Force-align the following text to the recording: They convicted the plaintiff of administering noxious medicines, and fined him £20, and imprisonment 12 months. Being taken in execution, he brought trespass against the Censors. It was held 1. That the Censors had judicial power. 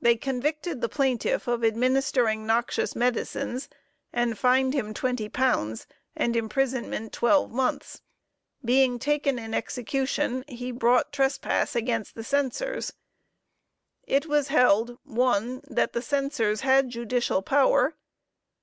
They 0.00 0.16
convicted 0.16 0.80
the 0.80 0.88
plaintiff 0.88 1.46
of 1.46 1.62
administering 1.62 2.46
noxious 2.46 2.96
medicines, 2.96 3.68
and 4.14 4.38
fined 4.38 4.72
him 4.72 4.94
£20, 4.94 5.86
and 6.16 6.34
imprisonment 6.34 7.12
12 7.12 7.52
months. 7.52 8.00
Being 8.64 8.98
taken 8.98 9.38
in 9.38 9.52
execution, 9.52 10.42
he 10.48 10.70
brought 10.72 11.12
trespass 11.12 11.76
against 11.76 12.14
the 12.14 12.24
Censors. 12.24 12.94
It 14.04 14.24
was 14.24 14.48
held 14.48 14.96
1. 15.04 15.60
That 15.66 15.92
the 15.92 16.00
Censors 16.00 16.62
had 16.62 16.88
judicial 16.88 17.42
power. 17.42 17.94